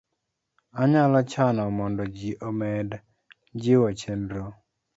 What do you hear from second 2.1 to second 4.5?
ji omed jiwo chenro